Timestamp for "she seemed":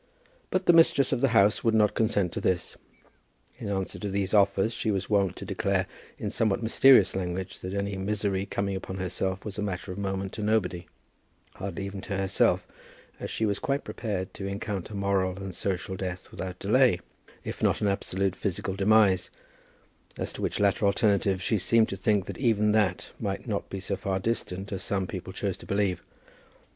21.43-21.89